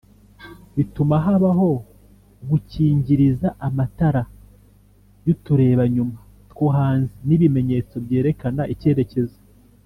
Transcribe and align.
Bituma 0.75 1.15
habaho 1.25 1.69
gukingiriza 2.49 3.47
amatara 3.67 4.21
y’turebanyuma 5.25 6.19
two 6.49 6.67
hanze 6.77 7.13
n’ibimenyetso 7.27 7.95
byerekana 8.05 8.63
icyerekezo 8.75 9.37